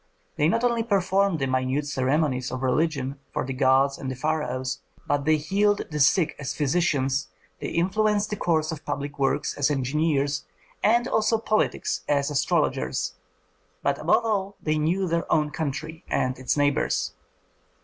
[0.35, 4.79] They not only performed the minute ceremonies of religion for the gods and the pharaohs,
[5.05, 7.27] but they healed the sick as physicians,
[7.59, 10.43] they influenced the course of public works as engineers,
[10.81, 13.13] and also politics as astrologers,
[13.83, 17.13] but above all they knew their own country and its neighbors.